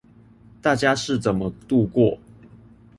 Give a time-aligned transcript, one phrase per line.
[0.63, 2.17] 大家是怎麼度過